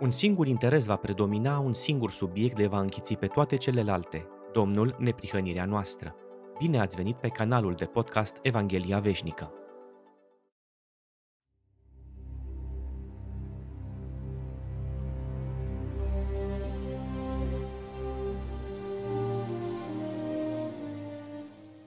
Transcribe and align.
Un 0.00 0.10
singur 0.10 0.46
interes 0.46 0.86
va 0.86 0.96
predomina, 0.96 1.58
un 1.58 1.72
singur 1.72 2.10
subiect 2.10 2.58
le 2.58 2.66
va 2.66 2.80
închiți 2.80 3.14
pe 3.14 3.26
toate 3.26 3.56
celelalte, 3.56 4.26
Domnul 4.52 4.96
neprihănirea 4.98 5.64
noastră. 5.64 6.14
Bine 6.58 6.80
ați 6.80 6.96
venit 6.96 7.16
pe 7.16 7.28
canalul 7.28 7.74
de 7.74 7.84
podcast 7.84 8.36
Evanghelia 8.42 8.98
Veșnică. 8.98 9.52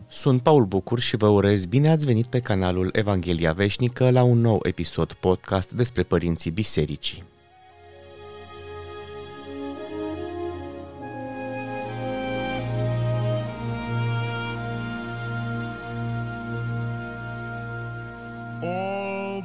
Sunt 0.08 0.42
Paul 0.42 0.66
Bucur 0.66 1.00
și 1.00 1.18
vă 1.18 1.28
urez 1.28 1.66
bine 1.66 1.90
ați 1.90 2.06
venit 2.06 2.26
pe 2.26 2.40
canalul 2.40 2.90
Evanghelia 2.94 3.54
Veșnică 3.54 4.10
la 4.10 4.24
un 4.24 4.38
nou 4.38 4.60
episod 4.64 5.14
podcast 5.14 5.72
despre 5.72 6.04
părinții 6.04 6.52
bisericii. 6.52 7.24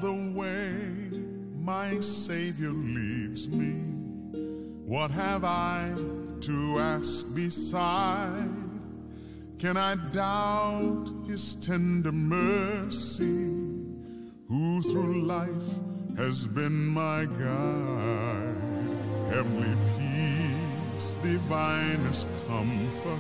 The 0.03 0.13
way 0.13 1.11
my 1.59 2.01
Savior 2.01 2.69
leads 2.69 3.49
me, 3.49 3.73
what 4.85 5.11
have 5.11 5.43
I 5.43 5.91
to 6.41 6.79
ask 6.79 7.35
beside? 7.35 8.47
Can 9.59 9.79
I 9.79 9.97
doubt 10.13 11.09
His 11.27 11.57
tender 11.57 12.13
mercy, 12.13 13.51
who 14.49 14.83
through 14.83 15.23
life 15.23 15.73
has 16.19 16.47
been 16.47 16.87
my 16.87 17.25
guide? 17.25 18.55
Heavenly 19.31 19.77
peace, 19.97 21.17
divinest 21.23 22.29
comfort, 22.47 23.19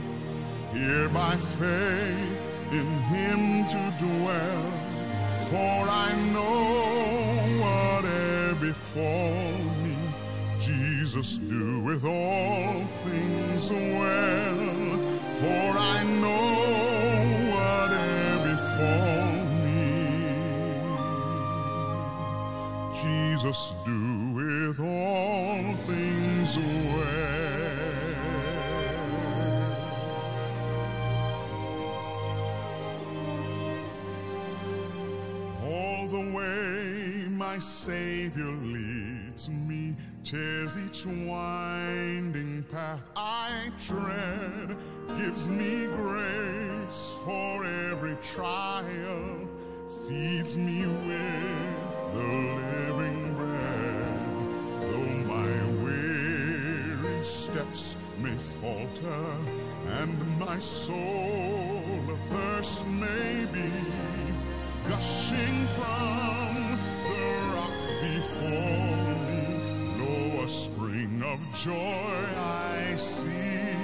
here 0.72 1.08
by 1.08 1.36
faith 1.36 2.40
in 2.70 2.86
Him 3.08 3.66
to 3.66 3.94
dwell. 3.98 4.85
For 5.48 5.54
I 5.54 6.12
know 6.32 7.62
whatever 7.62 8.54
befall 8.56 9.52
me, 9.84 9.96
Jesus 10.58 11.38
doeth 11.38 12.04
all 12.04 12.84
things 13.04 13.70
well. 13.70 14.98
For 15.38 15.68
I 15.94 16.02
know 16.22 16.50
whatever 17.54 18.56
befall 18.56 19.34
me, 19.62 19.86
Jesus 23.00 23.60
doeth 23.84 24.80
all 24.80 25.76
things 25.86 26.58
well. 26.58 27.45
My 37.56 37.60
Savior 37.60 38.52
leads 38.64 39.48
me, 39.48 39.96
tears 40.22 40.76
each 40.76 41.06
winding 41.06 42.62
path 42.70 43.02
I 43.16 43.70
tread, 43.80 44.76
gives 45.16 45.48
me 45.48 45.86
grace 45.86 47.16
for 47.24 47.64
every 47.64 48.16
trial, 48.16 49.48
feeds 50.06 50.58
me 50.58 50.82
with 50.82 52.12
the 52.12 52.28
living 52.60 53.32
bread. 53.32 54.18
Though 54.82 55.14
my 55.34 55.82
weary 55.82 57.24
steps 57.24 57.96
may 58.18 58.36
falter, 58.36 59.24
and 59.98 60.38
my 60.38 60.58
soul 60.58 62.02
athirst 62.10 62.86
may 62.86 63.46
be, 63.50 63.70
gushing 64.90 65.66
from 65.68 66.55
of 71.36 71.54
joy 71.54 71.74
I 72.38 72.94
see, 72.96 73.76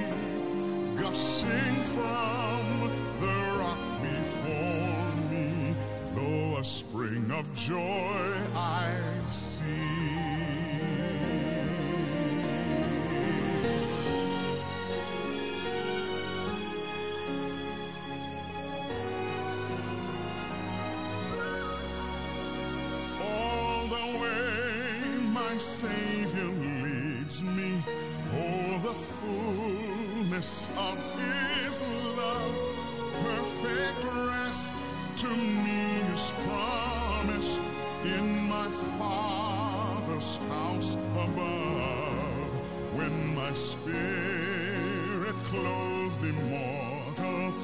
gushing 0.96 1.76
from 1.94 2.90
the 3.20 3.36
rock 3.58 3.82
before 4.00 5.12
me. 5.30 5.74
Lo, 6.16 6.58
a 6.58 6.64
spring 6.64 7.30
of 7.30 7.52
joy 7.54 8.24
I 8.54 8.90
see. 9.28 9.68
all 23.20 23.86
the 23.88 24.18
way 24.18 25.18
my 25.32 25.58
Savior 25.58 26.71
leads 27.32 27.42
me. 27.42 27.82
Oh, 28.34 28.78
the 28.82 28.94
fullness 28.94 30.70
of 30.76 30.98
His 31.18 31.82
love, 32.16 32.54
perfect 33.22 34.04
rest 34.04 34.76
to 35.18 35.28
me 35.28 36.00
is 36.12 36.32
promised 36.46 37.60
in 38.04 38.48
my 38.48 38.68
Father's 38.98 40.36
house 40.48 40.96
above. 41.14 42.50
When 42.94 43.34
my 43.34 43.52
spirit 43.52 45.36
clothed 45.44 46.24
immortal 46.24 47.54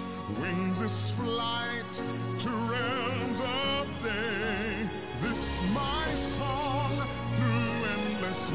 wings 0.41 0.83
its 0.83 1.11
flight 1.11 1.93
to 2.39 2.51
realms 2.51 3.41
of 3.41 4.03
day. 4.03 4.89
This 5.21 5.59
my 5.75 6.15
song 6.15 7.07
through 7.35 7.68
endless 8.29 8.53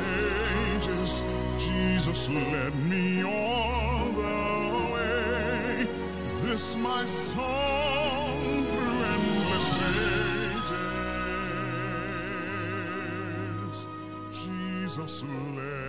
ages. 0.76 1.24
Jesus 1.58 2.30
led 2.30 2.76
me 2.76 3.24
all 3.24 4.12
the 4.12 4.94
way. 4.94 5.88
This 6.42 6.76
my 6.76 7.06
song 7.06 8.66
through 8.68 9.04
endless 9.16 9.82
ages. 13.72 13.88
Jesus 14.32 15.24
led 15.56 15.83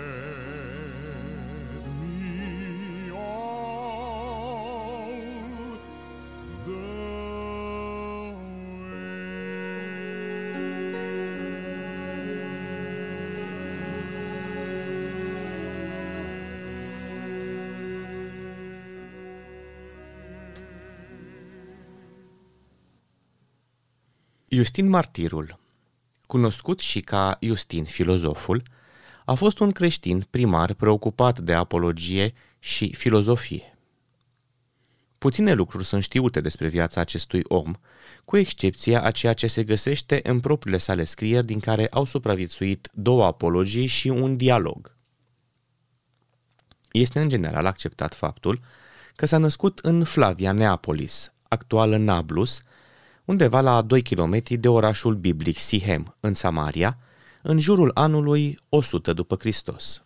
Justin 24.54 24.88
Martirul, 24.88 25.58
cunoscut 26.26 26.80
și 26.80 27.00
ca 27.00 27.38
Justin 27.40 27.84
filozoful, 27.84 28.62
a 29.24 29.34
fost 29.34 29.58
un 29.58 29.70
creștin 29.70 30.26
primar 30.30 30.72
preocupat 30.72 31.38
de 31.38 31.54
apologie 31.54 32.34
și 32.58 32.92
filozofie. 32.92 33.78
Puține 35.18 35.52
lucruri 35.52 35.84
sunt 35.84 36.02
știute 36.02 36.40
despre 36.40 36.68
viața 36.68 37.00
acestui 37.00 37.42
om, 37.48 37.74
cu 38.24 38.36
excepția 38.36 39.02
a 39.02 39.10
ceea 39.10 39.32
ce 39.32 39.46
se 39.46 39.64
găsește 39.64 40.20
în 40.22 40.40
propriile 40.40 40.78
sale 40.78 41.04
scrieri 41.04 41.46
din 41.46 41.60
care 41.60 41.86
au 41.86 42.04
supraviețuit 42.04 42.90
două 42.92 43.24
apologii 43.24 43.86
și 43.86 44.08
un 44.08 44.36
dialog. 44.36 44.96
Este 46.92 47.20
în 47.20 47.28
general 47.28 47.66
acceptat 47.66 48.14
faptul 48.14 48.60
că 49.16 49.26
s-a 49.26 49.38
născut 49.38 49.78
în 49.78 50.04
Flavia 50.04 50.52
Neapolis, 50.52 51.32
actuală 51.48 51.96
Nablus, 51.96 52.62
undeva 53.24 53.60
la 53.60 53.82
2 53.82 54.02
km 54.02 54.42
de 54.48 54.68
orașul 54.68 55.14
biblic 55.14 55.58
Sihem, 55.58 56.16
în 56.20 56.34
Samaria, 56.34 56.98
în 57.42 57.58
jurul 57.58 57.90
anului 57.94 58.58
100 58.68 59.12
după 59.12 59.36
Hristos. 59.38 60.02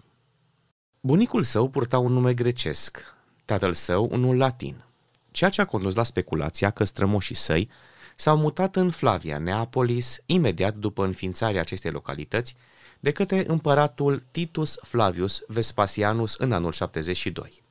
Bunicul 1.00 1.42
său 1.42 1.68
purta 1.68 1.98
un 1.98 2.12
nume 2.12 2.34
grecesc, 2.34 3.14
tatăl 3.44 3.72
său 3.72 4.08
unul 4.10 4.36
latin, 4.36 4.84
ceea 5.30 5.50
ce 5.50 5.60
a 5.60 5.64
condus 5.64 5.94
la 5.94 6.02
speculația 6.02 6.70
că 6.70 6.84
strămoșii 6.84 7.34
săi 7.34 7.68
s-au 8.16 8.36
mutat 8.36 8.76
în 8.76 8.90
Flavia 8.90 9.38
Neapolis 9.38 10.16
imediat 10.26 10.76
după 10.76 11.04
înființarea 11.04 11.60
acestei 11.60 11.90
localități 11.90 12.56
de 13.00 13.12
către 13.12 13.44
împăratul 13.46 14.22
Titus 14.30 14.78
Flavius 14.82 15.42
Vespasianus 15.46 16.34
în 16.34 16.52
anul 16.52 16.72
72. 16.72 17.62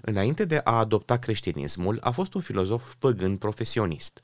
Înainte 0.00 0.44
de 0.44 0.60
a 0.64 0.78
adopta 0.78 1.16
creștinismul, 1.16 1.98
a 2.00 2.10
fost 2.10 2.34
un 2.34 2.40
filozof 2.40 2.94
păgân 2.98 3.36
profesionist. 3.36 4.23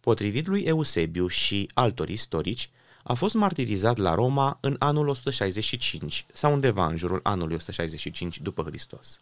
Potrivit 0.00 0.46
lui 0.46 0.62
Eusebiu 0.62 1.26
și 1.26 1.70
altor 1.74 2.08
istorici, 2.08 2.70
A 3.02 3.14
fost 3.14 3.34
martirizat 3.34 3.96
la 3.96 4.14
Roma 4.14 4.58
în 4.60 4.76
anul 4.78 5.08
165 5.08 6.26
sau 6.32 6.52
undeva 6.52 6.86
în 6.86 6.96
jurul 6.96 7.20
anului 7.22 7.54
165 7.54 8.40
după 8.40 8.62
Hristos. 8.62 9.20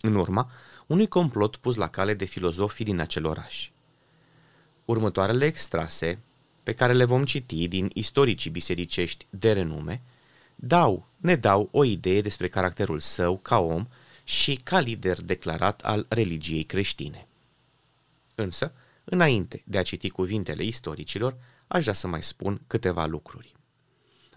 În 0.00 0.14
urma 0.14 0.50
unui 0.86 1.08
complot 1.08 1.56
pus 1.56 1.74
la 1.74 1.88
cale 1.88 2.14
de 2.14 2.24
filozofii 2.24 2.84
din 2.84 3.00
acel 3.00 3.26
oraș. 3.26 3.70
Următoarele 4.84 5.44
extrase, 5.44 6.18
pe 6.62 6.72
care 6.72 6.92
le 6.92 7.04
vom 7.04 7.24
citi 7.24 7.68
din 7.68 7.90
istoricii 7.94 8.50
bisericești 8.50 9.26
de 9.30 9.52
renume, 9.52 10.02
dau, 10.54 11.06
ne 11.16 11.36
dau 11.36 11.68
o 11.72 11.84
idee 11.84 12.20
despre 12.20 12.48
caracterul 12.48 12.98
său 12.98 13.38
ca 13.38 13.58
om 13.58 13.86
și 14.24 14.54
ca 14.54 14.80
lider 14.80 15.22
declarat 15.22 15.80
al 15.80 16.06
religiei 16.08 16.62
creștine. 16.62 17.26
Însă, 18.34 18.72
înainte 19.08 19.62
de 19.66 19.78
a 19.78 19.82
citi 19.82 20.10
cuvintele 20.10 20.64
istoricilor, 20.64 21.36
aș 21.66 21.82
vrea 21.82 21.94
să 21.94 22.06
mai 22.06 22.22
spun 22.22 22.60
câteva 22.66 23.06
lucruri. 23.06 23.54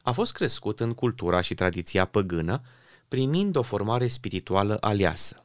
A 0.01 0.11
fost 0.11 0.33
crescut 0.33 0.79
în 0.79 0.93
cultura 0.93 1.41
și 1.41 1.53
tradiția 1.53 2.05
păgână, 2.05 2.61
primind 3.07 3.55
o 3.55 3.61
formare 3.61 4.07
spirituală 4.07 4.77
aleasă. 4.79 5.43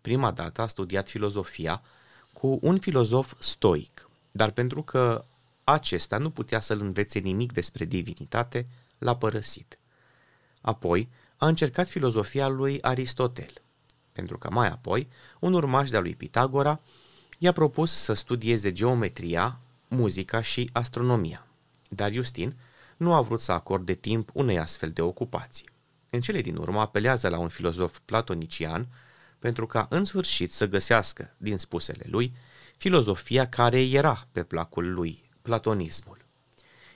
Prima 0.00 0.30
dată 0.30 0.60
a 0.60 0.66
studiat 0.66 1.08
filozofia 1.08 1.82
cu 2.32 2.58
un 2.62 2.78
filozof 2.78 3.34
stoic, 3.38 4.08
dar 4.30 4.50
pentru 4.50 4.82
că 4.82 5.24
acesta 5.64 6.18
nu 6.18 6.30
putea 6.30 6.60
să-l 6.60 6.80
învețe 6.80 7.18
nimic 7.18 7.52
despre 7.52 7.84
divinitate, 7.84 8.66
l-a 8.98 9.16
părăsit. 9.16 9.78
Apoi 10.60 11.08
a 11.36 11.46
încercat 11.46 11.88
filozofia 11.88 12.48
lui 12.48 12.82
Aristotel, 12.82 13.52
pentru 14.12 14.38
că 14.38 14.50
mai 14.50 14.68
apoi 14.68 15.08
un 15.38 15.52
urmaș 15.52 15.90
de-a 15.90 16.00
lui 16.00 16.14
Pitagora 16.14 16.80
i-a 17.44 17.52
propus 17.52 17.92
să 17.92 18.12
studieze 18.12 18.72
geometria, 18.72 19.58
muzica 19.88 20.40
și 20.40 20.70
astronomia. 20.72 21.46
Dar 21.88 22.12
Justin 22.12 22.56
nu 22.96 23.12
a 23.12 23.20
vrut 23.20 23.40
să 23.40 23.52
acorde 23.52 23.94
timp 23.94 24.30
unei 24.32 24.58
astfel 24.58 24.90
de 24.90 25.02
ocupații. 25.02 25.68
În 26.10 26.20
cele 26.20 26.40
din 26.40 26.56
urmă 26.56 26.80
apelează 26.80 27.28
la 27.28 27.38
un 27.38 27.48
filozof 27.48 27.98
platonician 28.04 28.86
pentru 29.38 29.66
ca 29.66 29.86
în 29.90 30.04
sfârșit 30.04 30.52
să 30.52 30.66
găsească, 30.66 31.34
din 31.36 31.58
spusele 31.58 32.04
lui, 32.06 32.32
filozofia 32.76 33.48
care 33.48 33.80
era 33.80 34.26
pe 34.32 34.42
placul 34.42 34.92
lui, 34.92 35.30
platonismul. 35.42 36.24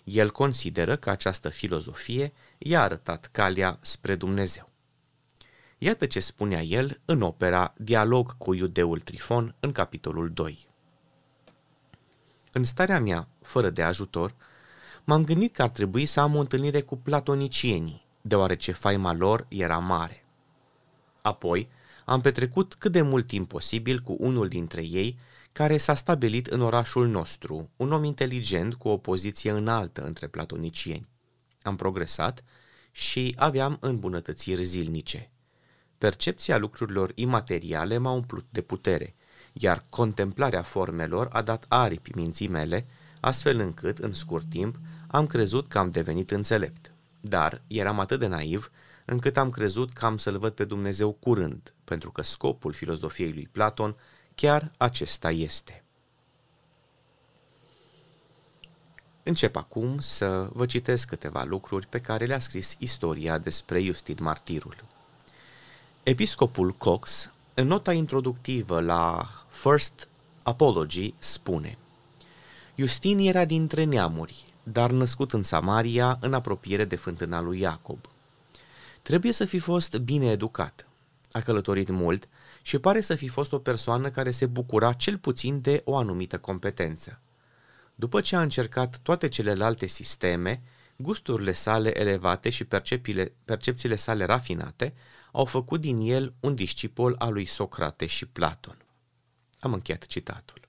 El 0.04 0.30
consideră 0.30 0.96
că 0.96 1.10
această 1.10 1.48
filozofie 1.48 2.32
i-a 2.58 2.82
arătat 2.82 3.28
calea 3.32 3.78
spre 3.80 4.14
Dumnezeu. 4.14 4.67
Iată 5.80 6.06
ce 6.06 6.20
spunea 6.20 6.62
el 6.62 7.00
în 7.04 7.22
opera 7.22 7.74
Dialog 7.76 8.36
cu 8.36 8.54
iudeul 8.54 9.00
Trifon 9.00 9.54
în 9.60 9.72
capitolul 9.72 10.30
2. 10.30 10.68
În 12.52 12.64
starea 12.64 13.00
mea, 13.00 13.28
fără 13.42 13.70
de 13.70 13.82
ajutor, 13.82 14.34
m-am 15.04 15.24
gândit 15.24 15.54
că 15.54 15.62
ar 15.62 15.70
trebui 15.70 16.06
să 16.06 16.20
am 16.20 16.36
o 16.36 16.40
întâlnire 16.40 16.80
cu 16.80 16.96
platonicienii, 16.96 18.06
deoarece 18.20 18.72
faima 18.72 19.12
lor 19.12 19.46
era 19.48 19.78
mare. 19.78 20.24
Apoi, 21.22 21.68
am 22.04 22.20
petrecut 22.20 22.74
cât 22.74 22.92
de 22.92 23.02
mult 23.02 23.26
timp 23.26 23.48
posibil 23.48 23.98
cu 23.98 24.16
unul 24.18 24.48
dintre 24.48 24.82
ei, 24.82 25.18
care 25.52 25.76
s-a 25.76 25.94
stabilit 25.94 26.46
în 26.46 26.60
orașul 26.60 27.08
nostru, 27.08 27.70
un 27.76 27.92
om 27.92 28.04
inteligent 28.04 28.74
cu 28.74 28.88
o 28.88 28.96
poziție 28.96 29.50
înaltă 29.50 30.04
între 30.04 30.26
platonicieni. 30.26 31.08
Am 31.62 31.76
progresat 31.76 32.44
și 32.90 33.34
aveam 33.36 33.76
îmbunătățiri 33.80 34.64
zilnice. 34.64 35.30
Percepția 35.98 36.58
lucrurilor 36.58 37.12
imateriale 37.14 37.98
m-a 37.98 38.10
umplut 38.10 38.46
de 38.50 38.60
putere, 38.60 39.14
iar 39.52 39.84
contemplarea 39.90 40.62
formelor 40.62 41.28
a 41.32 41.42
dat 41.42 41.64
aripi 41.68 42.14
minții 42.14 42.48
mele, 42.48 42.86
astfel 43.20 43.60
încât, 43.60 43.98
în 43.98 44.12
scurt 44.12 44.50
timp, 44.50 44.76
am 45.06 45.26
crezut 45.26 45.68
că 45.68 45.78
am 45.78 45.90
devenit 45.90 46.30
înțelept. 46.30 46.92
Dar 47.20 47.62
eram 47.66 48.00
atât 48.00 48.18
de 48.18 48.26
naiv 48.26 48.70
încât 49.04 49.36
am 49.36 49.50
crezut 49.50 49.92
că 49.92 50.06
am 50.06 50.16
să-L 50.16 50.38
văd 50.38 50.52
pe 50.52 50.64
Dumnezeu 50.64 51.12
curând, 51.12 51.74
pentru 51.84 52.12
că 52.12 52.22
scopul 52.22 52.72
filozofiei 52.72 53.32
lui 53.32 53.48
Platon 53.52 53.96
chiar 54.34 54.72
acesta 54.76 55.30
este. 55.30 55.82
Încep 59.22 59.56
acum 59.56 59.98
să 59.98 60.48
vă 60.52 60.66
citesc 60.66 61.08
câteva 61.08 61.44
lucruri 61.44 61.86
pe 61.86 62.00
care 62.00 62.24
le-a 62.24 62.38
scris 62.38 62.76
istoria 62.78 63.38
despre 63.38 63.82
Justin 63.82 64.16
Martirul. 64.20 64.76
Episcopul 66.08 66.72
Cox, 66.72 67.30
în 67.54 67.66
nota 67.66 67.92
introductivă 67.92 68.80
la 68.80 69.28
First 69.48 70.08
Apology, 70.42 71.14
spune 71.18 71.78
Justin 72.74 73.18
era 73.18 73.44
dintre 73.44 73.84
neamuri, 73.84 74.44
dar 74.62 74.90
născut 74.90 75.32
în 75.32 75.42
Samaria, 75.42 76.18
în 76.20 76.34
apropiere 76.34 76.84
de 76.84 76.96
fântâna 76.96 77.40
lui 77.40 77.60
Iacob. 77.60 77.98
Trebuie 79.02 79.32
să 79.32 79.44
fi 79.44 79.58
fost 79.58 79.96
bine 79.96 80.30
educat. 80.30 80.88
A 81.32 81.40
călătorit 81.40 81.88
mult 81.88 82.28
și 82.62 82.78
pare 82.78 83.00
să 83.00 83.14
fi 83.14 83.28
fost 83.28 83.52
o 83.52 83.58
persoană 83.58 84.10
care 84.10 84.30
se 84.30 84.46
bucura 84.46 84.92
cel 84.92 85.18
puțin 85.18 85.60
de 85.60 85.82
o 85.84 85.96
anumită 85.96 86.38
competență. 86.38 87.20
După 87.94 88.20
ce 88.20 88.36
a 88.36 88.40
încercat 88.40 88.98
toate 89.02 89.28
celelalte 89.28 89.86
sisteme, 89.86 90.62
gusturile 90.96 91.52
sale 91.52 92.00
elevate 92.00 92.50
și 92.50 92.64
percepțiile 93.44 93.96
sale 93.96 94.24
rafinate 94.24 94.94
au 95.32 95.44
făcut 95.44 95.80
din 95.80 95.98
el 96.00 96.34
un 96.40 96.54
discipol 96.54 97.14
al 97.18 97.32
lui 97.32 97.44
Socrate 97.44 98.06
și 98.06 98.26
Platon. 98.26 98.78
Am 99.60 99.72
încheiat 99.72 100.06
citatul. 100.06 100.60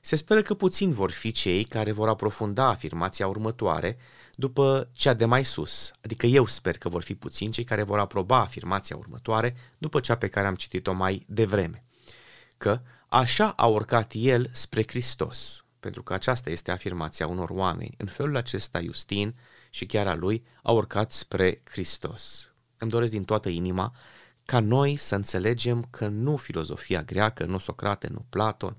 Se 0.00 0.16
speră 0.16 0.42
că 0.42 0.54
puțini 0.54 0.92
vor 0.92 1.10
fi 1.10 1.30
cei 1.30 1.64
care 1.64 1.92
vor 1.92 2.08
aprofunda 2.08 2.66
afirmația 2.66 3.26
următoare 3.26 3.98
după 4.34 4.88
cea 4.92 5.14
de 5.14 5.24
mai 5.24 5.44
sus, 5.44 5.92
adică 6.04 6.26
eu 6.26 6.46
sper 6.46 6.78
că 6.78 6.88
vor 6.88 7.02
fi 7.02 7.14
puțini 7.14 7.52
cei 7.52 7.64
care 7.64 7.82
vor 7.82 7.98
aproba 7.98 8.38
afirmația 8.38 8.96
următoare 8.96 9.56
după 9.78 10.00
cea 10.00 10.16
pe 10.16 10.28
care 10.28 10.46
am 10.46 10.54
citit-o 10.54 10.92
mai 10.92 11.24
devreme, 11.28 11.84
că 12.58 12.80
așa 13.08 13.48
a 13.48 13.66
urcat 13.66 14.12
el 14.14 14.48
spre 14.52 14.82
Hristos, 14.86 15.64
pentru 15.80 16.02
că 16.02 16.14
aceasta 16.14 16.50
este 16.50 16.70
afirmația 16.70 17.26
unor 17.26 17.50
oameni. 17.50 17.94
În 17.96 18.06
felul 18.06 18.36
acesta 18.36 18.80
Justin 18.82 19.34
și 19.70 19.86
chiar 19.86 20.06
a 20.06 20.14
lui 20.14 20.44
au 20.62 20.76
urcat 20.76 21.12
spre 21.12 21.62
Hristos. 21.64 22.52
Îmi 22.78 22.90
doresc 22.90 23.10
din 23.10 23.24
toată 23.24 23.48
inima 23.48 23.94
ca 24.44 24.60
noi 24.60 24.96
să 24.96 25.14
înțelegem 25.14 25.86
că 25.90 26.06
nu 26.06 26.36
filozofia 26.36 27.02
greacă, 27.02 27.44
nu 27.44 27.58
Socrate, 27.58 28.08
nu 28.08 28.24
Platon, 28.28 28.76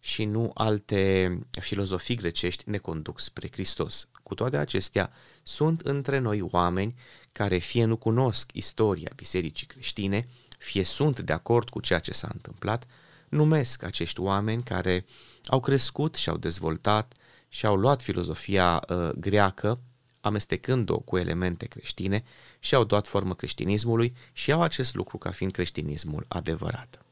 și 0.00 0.24
nu 0.24 0.50
alte 0.54 1.38
filozofii 1.60 2.16
grecești 2.16 2.70
ne 2.70 2.78
conduc 2.78 3.20
spre 3.20 3.48
Hristos. 3.52 4.08
Cu 4.22 4.34
toate 4.34 4.56
acestea, 4.56 5.12
sunt 5.42 5.80
între 5.80 6.18
noi 6.18 6.40
oameni 6.40 6.94
care 7.32 7.58
fie 7.58 7.84
nu 7.84 7.96
cunosc 7.96 8.50
istoria 8.52 9.10
bisericii 9.16 9.66
creștine, 9.66 10.28
fie 10.58 10.82
sunt 10.82 11.20
de 11.20 11.32
acord 11.32 11.68
cu 11.68 11.80
ceea 11.80 11.98
ce 11.98 12.12
s-a 12.12 12.28
întâmplat, 12.32 12.86
numesc 13.28 13.82
acești 13.82 14.20
oameni 14.20 14.62
care 14.62 15.06
au 15.44 15.60
crescut 15.60 16.14
și 16.14 16.28
au 16.28 16.36
dezvoltat 16.36 17.14
și 17.48 17.66
au 17.66 17.76
luat 17.76 18.02
filozofia 18.02 18.82
uh, 18.88 19.10
greacă, 19.10 19.80
amestecând-o 20.26 20.98
cu 20.98 21.16
elemente 21.16 21.66
creștine 21.66 22.24
și 22.58 22.74
au 22.74 22.84
dat 22.84 23.06
formă 23.06 23.34
creștinismului 23.34 24.14
și 24.32 24.52
au 24.52 24.62
acest 24.62 24.94
lucru 24.94 25.18
ca 25.18 25.30
fiind 25.30 25.52
creștinismul 25.52 26.24
adevărat. 26.28 27.02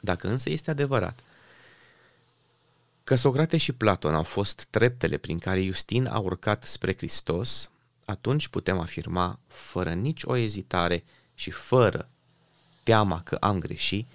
Dacă 0.00 0.28
însă 0.28 0.50
este 0.50 0.70
adevărat 0.70 1.20
Că 3.04 3.14
Socrate 3.14 3.56
și 3.56 3.72
Platon 3.72 4.14
au 4.14 4.22
fost 4.22 4.66
treptele 4.70 5.16
prin 5.16 5.38
care 5.38 5.62
Justin 5.62 6.06
a 6.06 6.18
urcat 6.18 6.64
spre 6.64 6.94
Hristos, 6.96 7.70
atunci 8.04 8.48
putem 8.48 8.78
afirma, 8.78 9.38
fără 9.46 9.92
nici 9.92 10.22
o 10.24 10.36
ezitare 10.36 11.04
și 11.34 11.50
fără 11.50 12.08
teama 12.82 13.22
că 13.22 13.34
am 13.34 13.58
greșit, 13.58 14.06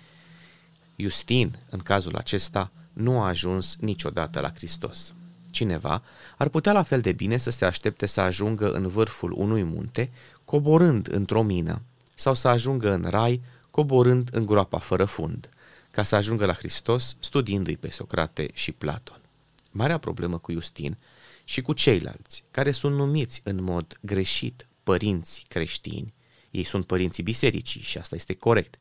Justin, 0.96 1.60
în 1.70 1.80
cazul 1.80 2.16
acesta, 2.16 2.72
nu 2.94 3.22
a 3.22 3.28
ajuns 3.28 3.76
niciodată 3.80 4.40
la 4.40 4.52
Hristos. 4.54 5.14
Cineva 5.52 6.04
ar 6.38 6.48
putea 6.48 6.72
la 6.72 6.84
fel 6.84 7.02
de 7.02 7.12
bine 7.12 7.38
să 7.38 7.50
se 7.50 7.66
aștepte 7.66 8.06
să 8.06 8.22
ajungă 8.22 8.72
în 8.72 8.88
vârful 8.88 9.34
unui 9.38 9.64
munte, 9.64 10.10
coborând 10.46 11.08
într-o 11.12 11.42
mină, 11.42 11.82
sau 12.16 12.34
să 12.34 12.48
ajungă 12.48 12.92
în 12.92 13.06
rai, 13.10 13.42
coborând 13.72 14.30
în 14.32 14.46
groapa 14.46 14.78
fără 14.78 15.06
fund– 15.06 15.50
ca 15.92 16.04
să 16.04 16.16
ajungă 16.16 16.46
la 16.46 16.54
Hristos 16.54 17.16
studiindu-i 17.20 17.78
pe 17.78 17.90
Socrate 17.90 18.50
și 18.54 18.72
Platon. 18.72 19.22
Marea 19.72 19.98
problemă 19.98 20.38
cu 20.38 20.52
Justin 20.52 20.98
și 21.44 21.62
cu 21.62 21.74
ceilalți, 21.74 22.44
care 22.52 22.72
sunt 22.72 22.96
numiți 22.96 23.42
în 23.44 23.64
mod 23.64 23.98
greșit 24.02 24.68
părinți 24.84 25.46
creștini, 25.48 26.14
ei 26.52 26.64
sunt 26.64 26.86
părinții 26.86 27.24
bisericii 27.24 27.82
și 27.82 27.98
asta 27.98 28.16
este 28.16 28.34
corect, 28.34 28.80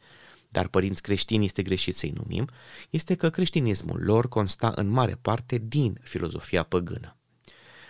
dar 0.48 0.68
părinți 0.68 1.02
creștini 1.02 1.44
este 1.44 1.62
greșit 1.62 1.94
să-i 1.94 2.10
numim, 2.10 2.48
este 2.90 3.14
că 3.14 3.30
creștinismul 3.30 4.02
lor 4.02 4.28
consta 4.28 4.72
în 4.74 4.88
mare 4.88 5.18
parte 5.22 5.58
din 5.58 5.98
filozofia 6.02 6.62
păgână. 6.62 7.16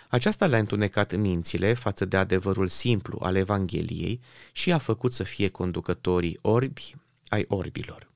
Aceasta 0.09 0.47
le-a 0.47 0.59
întunecat 0.59 1.15
mințile 1.15 1.73
față 1.73 2.05
de 2.05 2.17
adevărul 2.17 2.67
simplu 2.67 3.19
al 3.21 3.35
Evangheliei 3.35 4.21
și 4.51 4.71
a 4.71 4.77
făcut 4.77 5.13
să 5.13 5.23
fie 5.23 5.47
conducătorii 5.47 6.39
orbi 6.41 6.95
ai 7.27 7.45
orbilor. 7.47 8.09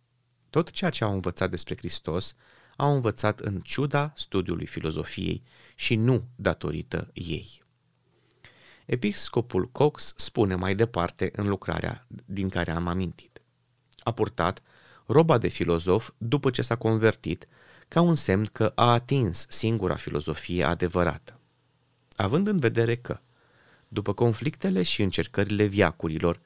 Tot 0.50 0.72
ceea 0.72 0.90
ce 0.90 1.04
au 1.04 1.14
învățat 1.14 1.50
despre 1.50 1.76
Hristos 1.78 2.36
au 2.76 2.94
învățat 2.94 3.40
în 3.40 3.60
ciuda 3.60 4.14
studiului 4.16 4.66
filozofiei 4.66 5.44
și 5.76 5.96
nu 5.96 6.28
datorită 6.36 7.10
ei. 7.14 7.62
Episcopul 8.86 9.70
Cox 9.72 10.14
spune 10.16 10.56
mai 10.56 10.76
departe 10.76 11.30
în 11.36 11.48
lucrarea 11.48 12.08
din 12.26 12.50
care 12.50 12.72
am 12.72 12.88
amintit. 12.88 13.33
A 14.04 14.12
purtat 14.12 14.62
roba 15.06 15.38
de 15.38 15.48
filozof 15.48 16.10
după 16.18 16.50
ce 16.50 16.62
s-a 16.62 16.76
convertit, 16.76 17.48
ca 17.88 18.02
un 18.02 18.16
semn 18.16 18.46
că 18.52 18.72
a 18.76 18.92
atins 18.92 19.46
singura 19.50 19.96
filozofie 19.96 20.64
adevărată. 20.64 21.40
Având 22.16 22.48
în 22.48 22.60
vedere 22.60 22.96
că, 22.96 23.20
după 23.88 24.14
conflictele 24.14 24.84
și 24.84 25.02
încercările 25.02 25.66
viacurilor, 25.66 26.40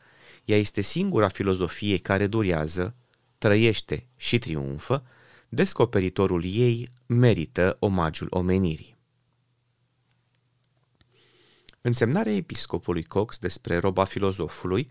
ea 0.46 0.58
este 0.58 0.82
singura 0.82 1.28
filozofie 1.28 1.98
care 1.98 2.28
durează, 2.28 2.96
trăiește 3.38 4.08
și 4.16 4.40
triumfă, 4.40 5.04
descoperitorul 5.50 6.44
ei 6.46 6.90
merită 7.06 7.78
omagiul 7.80 8.28
omenirii. 8.30 8.97
Însemnarea 11.88 12.34
episcopului 12.34 13.04
Cox 13.04 13.40
despre 13.40 13.78
roba 13.78 14.04
filozofului 14.04 14.90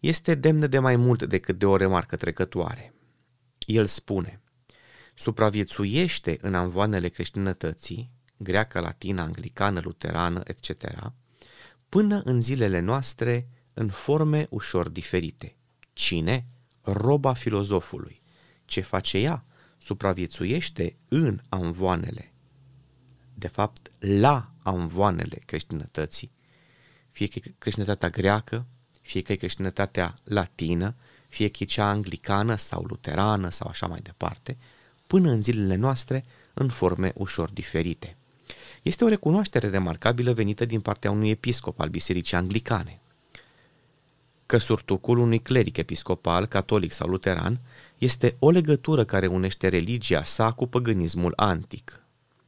este 0.00 0.34
demnă 0.34 0.66
de 0.66 0.78
mai 0.78 0.96
mult 0.96 1.22
decât 1.22 1.58
de 1.58 1.66
o 1.66 1.76
remarcă 1.76 2.16
trecătoare. 2.16 2.94
El 3.58 3.86
spune, 3.86 4.40
supraviețuiește 5.14 6.38
în 6.40 6.54
anvoanele 6.54 7.08
creștinătății, 7.08 8.10
greacă, 8.36 8.80
latină, 8.80 9.20
anglicană, 9.20 9.80
luterană, 9.84 10.40
etc., 10.44 10.70
până 11.88 12.22
în 12.24 12.42
zilele 12.42 12.80
noastre 12.80 13.48
în 13.74 13.88
forme 13.88 14.46
ușor 14.50 14.88
diferite. 14.88 15.56
Cine? 15.92 16.46
Roba 16.82 17.32
filozofului. 17.32 18.22
Ce 18.64 18.80
face 18.80 19.18
ea? 19.18 19.44
Supraviețuiește 19.78 20.96
în 21.08 21.40
anvoanele. 21.48 22.32
De 23.34 23.48
fapt, 23.48 23.90
la 23.98 24.50
anvoanele 24.62 25.42
creștinătății, 25.44 26.34
fie 27.16 27.26
că 27.26 27.38
e 27.44 27.54
creștinătatea 27.58 28.08
greacă, 28.08 28.64
fie 29.02 29.22
că 29.22 29.32
e 29.32 29.36
creștinătatea 29.36 30.14
latină, 30.24 30.94
fie 31.28 31.48
că 31.48 31.56
e 31.60 31.66
cea 31.66 31.88
anglicană 31.88 32.56
sau 32.56 32.84
luterană 32.88 33.50
sau 33.50 33.68
așa 33.68 33.86
mai 33.86 34.00
departe, 34.02 34.56
până 35.06 35.30
în 35.30 35.42
zilele 35.42 35.74
noastre 35.74 36.24
în 36.54 36.68
forme 36.68 37.12
ușor 37.14 37.50
diferite. 37.50 38.16
Este 38.82 39.04
o 39.04 39.08
recunoaștere 39.08 39.68
remarcabilă 39.68 40.32
venită 40.32 40.64
din 40.64 40.80
partea 40.80 41.10
unui 41.10 41.30
episcop 41.30 41.80
al 41.80 41.88
Bisericii 41.88 42.36
Anglicane. 42.36 43.00
Că 44.46 44.58
surtucul 44.58 45.18
unui 45.18 45.38
cleric 45.38 45.76
episcopal, 45.76 46.46
catolic 46.46 46.92
sau 46.92 47.08
luteran, 47.08 47.60
este 47.98 48.36
o 48.38 48.50
legătură 48.50 49.04
care 49.04 49.26
unește 49.26 49.68
religia 49.68 50.24
sa 50.24 50.52
cu 50.52 50.66
păgânismul 50.66 51.32
antic, 51.36 52.02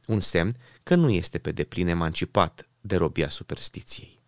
un 0.07 0.19
semn 0.19 0.51
că 0.83 0.95
nu 0.95 1.09
este 1.09 1.37
pe 1.37 1.51
deplin 1.51 1.87
emancipat 1.87 2.67
de 2.81 2.95
robia 2.95 3.29
superstiției. 3.29 4.18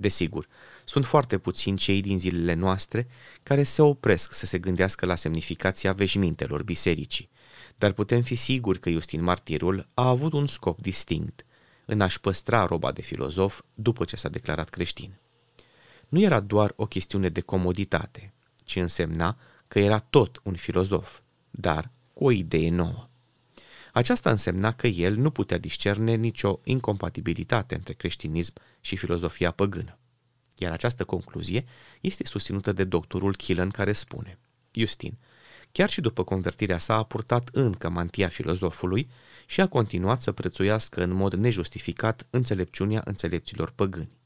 Desigur, 0.00 0.48
sunt 0.84 1.06
foarte 1.06 1.38
puțini 1.38 1.76
cei 1.76 2.00
din 2.00 2.18
zilele 2.18 2.54
noastre 2.54 3.08
care 3.42 3.62
se 3.62 3.82
opresc 3.82 4.32
să 4.32 4.46
se 4.46 4.58
gândească 4.58 5.06
la 5.06 5.14
semnificația 5.14 5.92
veșmintelor 5.92 6.62
bisericii, 6.62 7.30
dar 7.78 7.92
putem 7.92 8.22
fi 8.22 8.34
siguri 8.34 8.80
că 8.80 8.90
Justin 8.90 9.22
Martirul 9.22 9.88
a 9.94 10.08
avut 10.08 10.32
un 10.32 10.46
scop 10.46 10.80
distinct, 10.80 11.46
în 11.84 12.00
a-și 12.00 12.20
păstra 12.20 12.66
roba 12.66 12.92
de 12.92 13.02
filozof 13.02 13.60
după 13.74 14.04
ce 14.04 14.16
s-a 14.16 14.28
declarat 14.28 14.68
creștin. 14.68 15.18
Nu 16.08 16.20
era 16.20 16.40
doar 16.40 16.72
o 16.76 16.86
chestiune 16.86 17.28
de 17.28 17.40
comoditate, 17.40 18.32
ci 18.64 18.76
însemna 18.76 19.36
că 19.68 19.78
era 19.78 19.98
tot 19.98 20.40
un 20.42 20.54
filozof, 20.54 21.20
dar 21.50 21.90
cu 22.12 22.24
o 22.24 22.30
idee 22.30 22.70
nouă. 22.70 23.09
Aceasta 23.92 24.30
însemna 24.30 24.72
că 24.72 24.86
el 24.86 25.16
nu 25.16 25.30
putea 25.30 25.58
discerne 25.58 26.14
nicio 26.14 26.60
incompatibilitate 26.64 27.74
între 27.74 27.92
creștinism 27.92 28.52
și 28.80 28.96
filozofia 28.96 29.50
păgână. 29.50 29.98
Iar 30.56 30.72
această 30.72 31.04
concluzie 31.04 31.64
este 32.00 32.24
susținută 32.24 32.72
de 32.72 32.84
doctorul 32.84 33.36
Killen 33.36 33.70
care 33.70 33.92
spune 33.92 34.38
Justin, 34.70 35.18
chiar 35.72 35.88
și 35.88 36.00
după 36.00 36.24
convertirea 36.24 36.78
sa 36.78 36.94
a 36.94 37.02
purtat 37.02 37.48
încă 37.52 37.88
mantia 37.88 38.28
filozofului 38.28 39.10
și 39.46 39.60
a 39.60 39.68
continuat 39.68 40.20
să 40.20 40.32
prețuiască 40.32 41.02
în 41.02 41.10
mod 41.10 41.34
nejustificat 41.34 42.26
înțelepciunea 42.30 43.02
înțelepților 43.04 43.70
păgâni. 43.70 44.18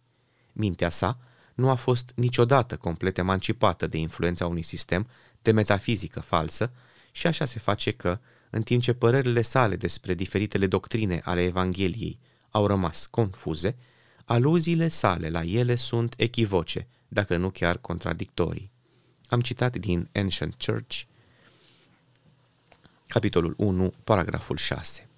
Mintea 0.52 0.90
sa 0.90 1.18
nu 1.54 1.68
a 1.68 1.74
fost 1.74 2.12
niciodată 2.14 2.76
complet 2.76 3.18
emancipată 3.18 3.86
de 3.86 3.98
influența 3.98 4.46
unui 4.46 4.62
sistem 4.62 5.08
de 5.42 5.52
metafizică 5.52 6.20
falsă 6.20 6.72
și 7.12 7.26
așa 7.26 7.44
se 7.44 7.58
face 7.58 7.90
că, 7.90 8.20
în 8.54 8.62
timp 8.62 8.82
ce 8.82 8.92
părerile 8.92 9.42
sale 9.42 9.76
despre 9.76 10.14
diferitele 10.14 10.66
doctrine 10.66 11.20
ale 11.24 11.42
Evangheliei 11.42 12.18
au 12.50 12.66
rămas 12.66 13.06
confuze, 13.06 13.76
aluziile 14.24 14.88
sale 14.88 15.28
la 15.28 15.42
ele 15.42 15.74
sunt 15.74 16.14
echivoce, 16.16 16.86
dacă 17.08 17.36
nu 17.36 17.50
chiar 17.50 17.78
contradictorii. 17.78 18.70
Am 19.26 19.40
citat 19.40 19.76
din 19.76 20.08
Ancient 20.12 20.54
Church, 20.64 21.00
capitolul 23.06 23.54
1, 23.56 23.92
paragraful 24.04 24.56
6. 24.56 25.08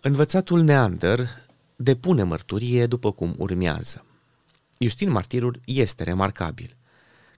Învățatul 0.00 0.62
Neander 0.62 1.28
depune 1.76 2.22
mărturie 2.22 2.86
după 2.86 3.12
cum 3.12 3.34
urmează. 3.38 4.04
Justin 4.78 5.10
Martirul 5.10 5.60
este 5.64 6.02
remarcabil. 6.02 6.76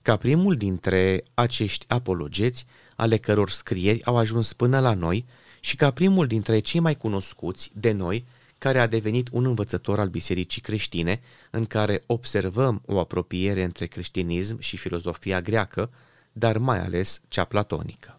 Ca 0.06 0.16
primul 0.16 0.56
dintre 0.56 1.24
acești 1.34 1.84
apologeți, 1.88 2.66
ale 2.96 3.16
căror 3.16 3.50
scrieri 3.50 4.04
au 4.04 4.16
ajuns 4.16 4.52
până 4.52 4.80
la 4.80 4.94
noi, 4.94 5.24
și 5.60 5.76
ca 5.76 5.90
primul 5.90 6.26
dintre 6.26 6.58
cei 6.58 6.80
mai 6.80 6.96
cunoscuți 6.96 7.70
de 7.74 7.92
noi, 7.92 8.24
care 8.58 8.80
a 8.80 8.86
devenit 8.86 9.28
un 9.32 9.44
învățător 9.44 9.98
al 9.98 10.08
bisericii 10.08 10.62
creștine, 10.62 11.20
în 11.50 11.64
care 11.64 12.02
observăm 12.06 12.82
o 12.86 12.98
apropiere 12.98 13.62
între 13.62 13.86
creștinism 13.86 14.60
și 14.60 14.76
filozofia 14.76 15.40
greacă, 15.40 15.90
dar 16.32 16.58
mai 16.58 16.78
ales 16.78 17.20
cea 17.28 17.44
platonică. 17.44 18.18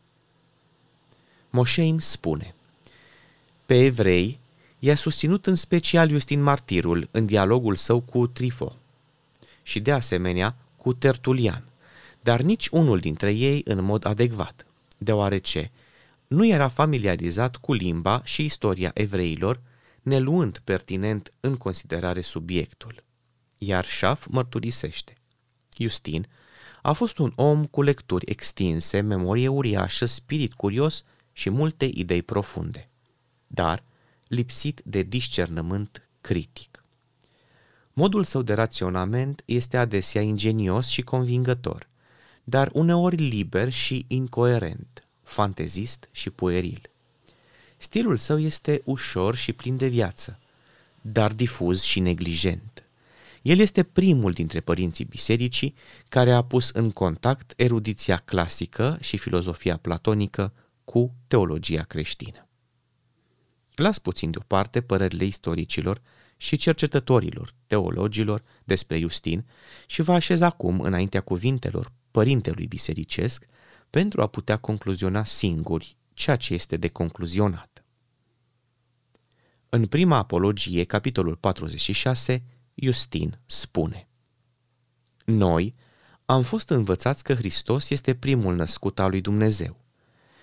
Moșeim 1.49 1.99
spune, 1.99 2.55
pe 3.65 3.83
evrei 3.83 4.39
i-a 4.79 4.95
susținut 4.95 5.45
în 5.47 5.55
special 5.55 6.09
Justin 6.09 6.41
Martirul 6.41 7.07
în 7.11 7.25
dialogul 7.25 7.75
său 7.75 7.99
cu 8.01 8.27
Trifo 8.27 8.75
și 9.63 9.79
de 9.79 9.91
asemenea 9.91 10.55
cu 10.77 10.93
Tertulian, 10.93 11.63
dar 12.27 12.41
nici 12.41 12.67
unul 12.67 12.99
dintre 12.99 13.31
ei 13.31 13.61
în 13.65 13.83
mod 13.83 14.05
adecvat, 14.05 14.65
deoarece 14.97 15.71
nu 16.27 16.45
era 16.45 16.67
familiarizat 16.67 17.55
cu 17.55 17.73
limba 17.73 18.21
și 18.23 18.43
istoria 18.43 18.91
evreilor, 18.93 19.61
neluând 20.01 20.61
pertinent 20.63 21.31
în 21.39 21.55
considerare 21.55 22.21
subiectul. 22.21 23.03
Iar 23.57 23.85
Șaf 23.85 24.25
mărturisește. 24.29 25.13
Justin 25.77 26.27
a 26.81 26.93
fost 26.93 27.17
un 27.17 27.31
om 27.35 27.65
cu 27.65 27.81
lecturi 27.81 28.31
extinse, 28.31 29.01
memorie 29.01 29.47
uriașă, 29.47 30.05
spirit 30.05 30.53
curios 30.53 31.03
și 31.31 31.49
multe 31.49 31.89
idei 31.93 32.21
profunde, 32.23 32.89
dar 33.47 33.83
lipsit 34.27 34.81
de 34.85 35.01
discernământ 35.01 36.07
critic. 36.21 36.83
Modul 37.93 38.23
său 38.23 38.41
de 38.41 38.53
raționament 38.53 39.43
este 39.45 39.77
adesea 39.77 40.21
ingenios 40.21 40.87
și 40.87 41.01
convingător, 41.01 41.87
dar 42.49 42.69
uneori 42.73 43.15
liber 43.15 43.71
și 43.71 44.05
incoerent, 44.07 45.07
fantezist 45.23 46.09
și 46.11 46.29
pueril. 46.29 46.89
Stilul 47.77 48.17
său 48.17 48.39
este 48.39 48.81
ușor 48.85 49.35
și 49.35 49.53
plin 49.53 49.77
de 49.77 49.87
viață, 49.87 50.39
dar 51.01 51.33
difuz 51.33 51.81
și 51.81 51.99
neglijent. 51.99 52.83
El 53.41 53.59
este 53.59 53.83
primul 53.83 54.31
dintre 54.31 54.59
părinții 54.59 55.05
bisericii 55.05 55.75
care 56.09 56.33
a 56.33 56.41
pus 56.41 56.69
în 56.69 56.91
contact 56.91 57.53
erudiția 57.55 58.17
clasică 58.17 58.97
și 59.01 59.17
filozofia 59.17 59.77
platonică 59.77 60.53
cu 60.83 61.13
teologia 61.27 61.81
creștină. 61.81 62.47
Las 63.75 63.97
puțin 63.97 64.31
deoparte 64.31 64.81
părerile 64.81 65.25
istoricilor 65.25 66.01
și 66.37 66.57
cercetătorilor, 66.57 67.53
teologilor 67.65 68.43
despre 68.63 68.99
Justin 68.99 69.45
și 69.85 70.01
vă 70.01 70.13
așez 70.13 70.41
acum 70.41 70.81
înaintea 70.81 71.21
cuvintelor 71.21 71.91
părintelui 72.17 72.67
bisericesc 72.67 73.45
pentru 73.89 74.21
a 74.21 74.27
putea 74.27 74.57
concluziona 74.57 75.23
singuri 75.23 75.97
ceea 76.13 76.35
ce 76.35 76.53
este 76.53 76.77
de 76.77 76.87
concluzionat. 76.87 77.83
În 79.69 79.85
prima 79.85 80.17
apologie, 80.17 80.83
capitolul 80.83 81.35
46, 81.35 82.43
Justin 82.75 83.39
spune 83.45 84.07
Noi 85.25 85.75
am 86.25 86.41
fost 86.41 86.69
învățați 86.69 87.23
că 87.23 87.33
Hristos 87.33 87.89
este 87.89 88.15
primul 88.15 88.55
născut 88.55 88.99
al 88.99 89.09
lui 89.09 89.21
Dumnezeu 89.21 89.77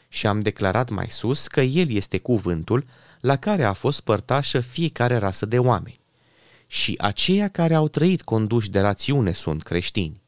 și 0.09 0.27
am 0.27 0.41
declarat 0.41 0.91
mai 0.91 1.11
sus 1.11 1.47
că 1.47 1.61
El 1.61 1.91
este 1.91 2.19
cuvântul 2.19 2.87
la 3.21 3.37
care 3.37 3.65
a 3.65 3.73
fost 3.73 4.01
părtașă 4.01 4.61
fiecare 4.61 5.17
rasă 5.17 5.47
de 5.47 5.59
oameni. 5.59 6.01
Și 6.67 6.95
aceia 6.99 7.49
care 7.49 7.75
au 7.75 7.89
trăit 7.89 8.23
conduși 8.23 8.71
de 8.71 8.81
rațiune 8.81 9.33
sunt 9.33 9.63
creștini, 9.63 10.23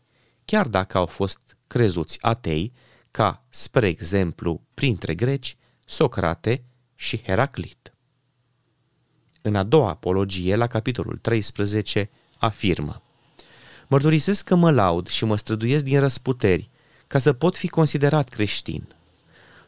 chiar 0.46 0.68
dacă 0.68 0.98
au 0.98 1.06
fost 1.06 1.56
crezuți 1.66 2.18
atei, 2.20 2.72
ca, 3.10 3.44
spre 3.48 3.88
exemplu, 3.88 4.62
printre 4.74 5.14
greci, 5.14 5.56
Socrate 5.84 6.62
și 6.94 7.22
Heraclit. 7.22 7.92
În 9.42 9.54
a 9.54 9.62
doua 9.62 9.88
apologie, 9.88 10.56
la 10.56 10.66
capitolul 10.66 11.16
13, 11.16 12.10
afirmă 12.38 13.02
Mărturisesc 13.86 14.44
că 14.44 14.54
mă 14.54 14.70
laud 14.70 15.08
și 15.08 15.24
mă 15.24 15.36
străduiesc 15.36 15.84
din 15.84 16.00
răsputeri 16.00 16.70
ca 17.06 17.18
să 17.18 17.32
pot 17.32 17.56
fi 17.56 17.68
considerat 17.68 18.28
creștin. 18.28 18.94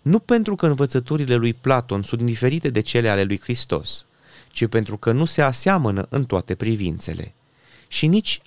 Nu 0.02 0.18
pentru 0.18 0.56
că 0.56 0.66
învățăturile 0.66 1.35
lui 1.35 1.54
Platon 1.54 2.02
sunt 2.02 2.23
diferite 2.23 2.70
de 2.70 2.80
cele 2.80 3.08
ale 3.08 3.23
lui 3.23 3.40
Hristos, 3.40 4.06
ci 4.52 4.66
pentru 4.66 4.97
că 4.97 5.12
nu 5.12 5.25
se 5.25 5.42
aseamănă 5.42 6.06
în 6.08 6.25
toate 6.25 6.54
privințele, 6.54 7.35
și 7.88 8.06
nici 8.06 8.40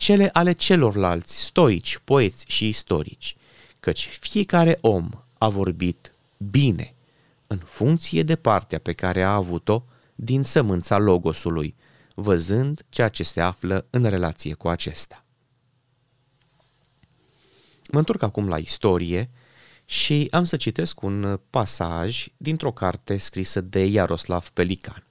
cele 0.00 0.30
ale 0.32 0.52
celorlalți 0.52 1.40
stoici, 1.42 1.98
poeți 2.04 2.44
și 2.48 2.68
istorici, 2.68 3.36
căci 3.80 4.18
fiecare 4.20 4.78
om 4.80 5.10
a 5.38 5.48
vorbit 5.48 6.12
bine, 6.36 6.94
în 7.46 7.58
funcție 7.58 8.22
de 8.22 8.36
partea 8.36 8.78
pe 8.78 8.92
care 8.92 9.22
a 9.22 9.34
avut-o 9.34 9.84
din 10.14 10.42
sămânța 10.42 10.98
logosului, 10.98 11.74
văzând 12.14 12.84
ceea 12.88 13.08
ce 13.08 13.22
se 13.22 13.40
află 13.40 13.86
în 13.90 14.04
relație 14.04 14.54
cu 14.54 14.68
acesta. 14.68 15.24
Mă 17.90 17.98
întorc 17.98 18.22
acum 18.22 18.48
la 18.48 18.58
istorie 18.58 19.30
și 19.84 20.28
am 20.30 20.44
să 20.44 20.56
citesc 20.56 21.02
un 21.02 21.40
pasaj 21.50 22.26
dintr-o 22.36 22.72
carte 22.72 23.16
scrisă 23.16 23.60
de 23.60 23.84
Iaroslav 23.84 24.48
Pelican. 24.48 25.04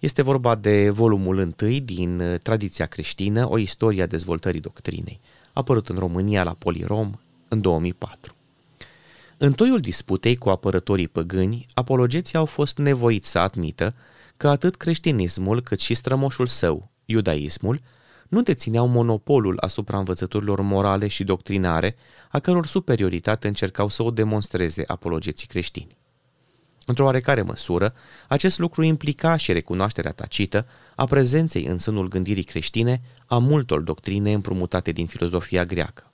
Este 0.00 0.22
vorba 0.22 0.54
de 0.54 0.90
volumul 0.90 1.38
întâi 1.38 1.80
din 1.80 2.38
Tradiția 2.42 2.86
creștină, 2.86 3.48
o 3.48 3.58
istorie 3.58 4.02
a 4.02 4.06
dezvoltării 4.06 4.60
doctrinei, 4.60 5.20
apărut 5.52 5.88
în 5.88 5.96
România 5.98 6.42
la 6.42 6.54
Polirom 6.58 7.10
în 7.48 7.60
2004. 7.60 8.34
În 9.36 9.52
toiul 9.52 9.80
disputei 9.80 10.36
cu 10.36 10.48
apărătorii 10.48 11.08
păgâni, 11.08 11.66
apologeții 11.74 12.38
au 12.38 12.44
fost 12.44 12.78
nevoiți 12.78 13.30
să 13.30 13.38
admită 13.38 13.94
că 14.36 14.48
atât 14.48 14.76
creștinismul 14.76 15.60
cât 15.62 15.80
și 15.80 15.94
strămoșul 15.94 16.46
său, 16.46 16.90
iudaismul, 17.04 17.80
nu 18.28 18.42
dețineau 18.42 18.86
monopolul 18.86 19.56
asupra 19.60 19.98
învățăturilor 19.98 20.60
morale 20.60 21.08
și 21.08 21.24
doctrinare, 21.24 21.96
a 22.30 22.38
căror 22.38 22.66
superioritate 22.66 23.48
încercau 23.48 23.88
să 23.88 24.02
o 24.02 24.10
demonstreze 24.10 24.84
apologeții 24.86 25.46
creștini. 25.46 25.99
Într-o 26.86 27.04
oarecare 27.04 27.42
măsură, 27.42 27.94
acest 28.28 28.58
lucru 28.58 28.82
implica 28.82 29.36
și 29.36 29.52
recunoașterea 29.52 30.12
tacită 30.12 30.66
a 30.94 31.04
prezenței 31.04 31.64
în 31.64 31.78
sânul 31.78 32.08
gândirii 32.08 32.42
creștine 32.42 33.00
a 33.26 33.38
multor 33.38 33.80
doctrine 33.80 34.32
împrumutate 34.32 34.92
din 34.92 35.06
filozofia 35.06 35.64
greacă. 35.64 36.12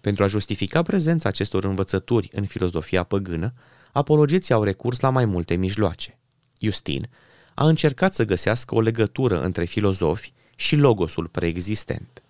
Pentru 0.00 0.24
a 0.24 0.26
justifica 0.26 0.82
prezența 0.82 1.28
acestor 1.28 1.64
învățături 1.64 2.30
în 2.32 2.44
filozofia 2.44 3.02
păgână, 3.02 3.54
apologeții 3.92 4.54
au 4.54 4.62
recurs 4.62 5.00
la 5.00 5.10
mai 5.10 5.24
multe 5.24 5.54
mijloace. 5.54 6.18
Justin 6.60 7.08
a 7.54 7.66
încercat 7.66 8.14
să 8.14 8.24
găsească 8.24 8.74
o 8.74 8.80
legătură 8.80 9.42
între 9.42 9.64
filozofi 9.64 10.32
și 10.56 10.76
logosul 10.76 11.26
preexistent. 11.26 12.21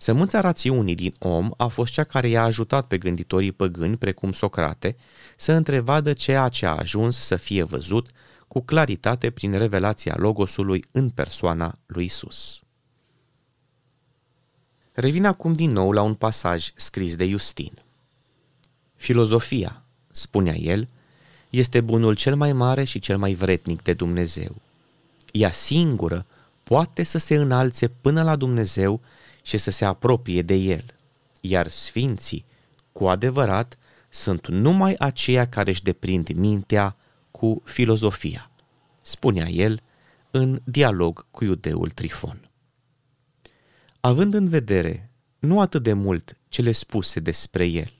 Sămânța 0.00 0.40
rațiunii 0.40 0.94
din 0.94 1.14
om 1.18 1.50
a 1.56 1.66
fost 1.66 1.92
cea 1.92 2.04
care 2.04 2.28
i-a 2.28 2.42
ajutat 2.42 2.86
pe 2.86 2.98
gânditorii 2.98 3.52
păgâni, 3.52 3.96
precum 3.96 4.32
Socrate, 4.32 4.96
să 5.36 5.52
întrevadă 5.52 6.12
ceea 6.12 6.48
ce 6.48 6.66
a 6.66 6.74
ajuns 6.74 7.16
să 7.16 7.36
fie 7.36 7.62
văzut 7.62 8.10
cu 8.48 8.60
claritate 8.60 9.30
prin 9.30 9.58
revelația 9.58 10.14
logosului 10.16 10.84
în 10.90 11.10
persoana 11.10 11.78
lui 11.86 12.04
Isus. 12.04 12.62
Revin 14.92 15.24
acum 15.24 15.52
din 15.52 15.70
nou 15.70 15.92
la 15.92 16.02
un 16.02 16.14
pasaj 16.14 16.70
scris 16.74 17.16
de 17.16 17.28
Justin. 17.28 17.72
Filozofia, 18.96 19.82
spunea 20.10 20.54
el, 20.54 20.88
este 21.50 21.80
bunul 21.80 22.14
cel 22.14 22.36
mai 22.36 22.52
mare 22.52 22.84
și 22.84 22.98
cel 22.98 23.18
mai 23.18 23.34
vretnic 23.34 23.82
de 23.82 23.92
Dumnezeu. 23.92 24.56
Ea 25.32 25.50
singură 25.50 26.26
poate 26.62 27.02
să 27.02 27.18
se 27.18 27.34
înalțe 27.34 27.88
până 27.88 28.22
la 28.22 28.36
Dumnezeu 28.36 29.00
și 29.48 29.58
să 29.58 29.70
se 29.70 29.84
apropie 29.84 30.42
de 30.42 30.54
El, 30.54 30.94
iar 31.40 31.68
sfinții, 31.68 32.44
cu 32.92 33.06
adevărat, 33.06 33.78
sunt 34.08 34.48
numai 34.48 34.94
aceia 34.98 35.48
care 35.48 35.70
își 35.70 35.82
deprind 35.82 36.28
mintea 36.32 36.96
cu 37.30 37.62
filozofia, 37.64 38.50
spunea 39.00 39.48
el 39.48 39.80
în 40.30 40.60
dialog 40.64 41.26
cu 41.30 41.44
iudeul 41.44 41.90
Trifon. 41.90 42.50
Având 44.00 44.34
în 44.34 44.48
vedere 44.48 45.10
nu 45.38 45.60
atât 45.60 45.82
de 45.82 45.92
mult 45.92 46.36
cele 46.48 46.72
spuse 46.72 47.20
despre 47.20 47.64
el, 47.64 47.92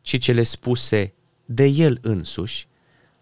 ci 0.00 0.18
cele 0.18 0.42
spuse 0.42 1.14
de 1.44 1.66
el 1.66 1.98
însuși, 2.02 2.68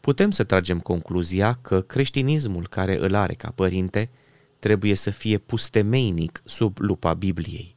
putem 0.01 0.31
să 0.31 0.45
tragem 0.45 0.81
concluzia 0.81 1.59
că 1.63 1.81
creștinismul 1.81 2.69
care 2.69 2.99
îl 2.99 3.15
are 3.15 3.35
ca 3.35 3.51
părinte 3.51 4.11
trebuie 4.59 4.95
să 4.95 5.11
fie 5.11 5.38
pus 5.38 5.69
temeinic 5.69 6.42
sub 6.45 6.79
lupa 6.79 7.14
Bibliei. 7.14 7.77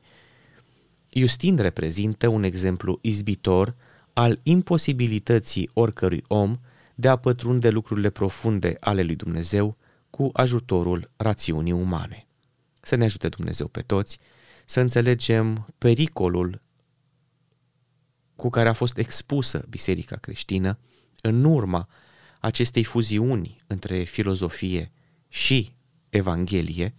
Justin 1.09 1.57
reprezintă 1.57 2.27
un 2.27 2.43
exemplu 2.43 2.99
izbitor 3.01 3.75
al 4.13 4.39
imposibilității 4.43 5.69
oricărui 5.73 6.23
om 6.27 6.59
de 6.95 7.07
a 7.07 7.15
pătrunde 7.15 7.69
lucrurile 7.69 8.09
profunde 8.09 8.77
ale 8.79 9.01
lui 9.01 9.15
Dumnezeu 9.15 9.77
cu 10.09 10.29
ajutorul 10.33 11.11
rațiunii 11.17 11.71
umane. 11.71 12.27
Să 12.81 12.95
ne 12.95 13.03
ajute 13.03 13.29
Dumnezeu 13.29 13.67
pe 13.67 13.81
toți 13.81 14.17
să 14.65 14.79
înțelegem 14.79 15.73
pericolul 15.77 16.61
cu 18.35 18.49
care 18.49 18.69
a 18.69 18.73
fost 18.73 18.97
expusă 18.97 19.65
biserica 19.69 20.15
creștină 20.15 20.79
în 21.21 21.43
urma 21.43 21.87
acestei 22.39 22.83
fuziuni 22.83 23.55
între 23.67 24.03
filozofie 24.03 24.91
și 25.27 25.73
Evanghelie 26.09 26.93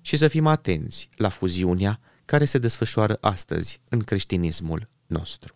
și 0.00 0.16
să 0.16 0.28
fim 0.28 0.46
atenți 0.46 1.08
la 1.16 1.28
fuziunea 1.28 1.98
care 2.24 2.44
se 2.44 2.58
desfășoară 2.58 3.18
astăzi 3.20 3.80
în 3.88 4.00
creștinismul 4.00 4.88
nostru. 5.06 5.54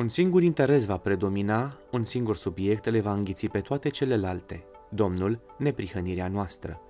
Un 0.00 0.08
singur 0.08 0.42
interes 0.42 0.86
va 0.86 0.96
predomina, 0.96 1.78
un 1.92 2.04
singur 2.04 2.36
subiect 2.36 2.88
le 2.88 3.00
va 3.00 3.12
înghiți 3.12 3.46
pe 3.46 3.60
toate 3.60 3.88
celelalte, 3.88 4.64
Domnul, 4.90 5.40
neprihănirea 5.58 6.28
noastră. 6.28 6.80